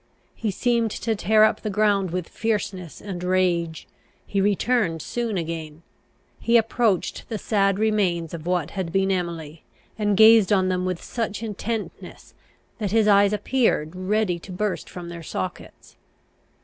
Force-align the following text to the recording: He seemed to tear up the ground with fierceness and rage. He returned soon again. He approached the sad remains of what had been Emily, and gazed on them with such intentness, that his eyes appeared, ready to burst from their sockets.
He 0.33 0.49
seemed 0.49 0.89
to 0.89 1.15
tear 1.15 1.43
up 1.43 1.61
the 1.61 1.69
ground 1.69 2.09
with 2.09 2.27
fierceness 2.27 3.01
and 3.01 3.23
rage. 3.23 3.87
He 4.25 4.41
returned 4.41 4.99
soon 4.99 5.37
again. 5.37 5.83
He 6.39 6.57
approached 6.57 7.29
the 7.29 7.37
sad 7.37 7.77
remains 7.77 8.33
of 8.33 8.47
what 8.47 8.71
had 8.71 8.91
been 8.91 9.11
Emily, 9.11 9.63
and 9.99 10.17
gazed 10.17 10.51
on 10.51 10.69
them 10.69 10.85
with 10.85 11.03
such 11.03 11.43
intentness, 11.43 12.33
that 12.79 12.89
his 12.89 13.07
eyes 13.07 13.31
appeared, 13.31 13.95
ready 13.95 14.39
to 14.39 14.51
burst 14.51 14.89
from 14.89 15.09
their 15.09 15.21
sockets. 15.21 15.97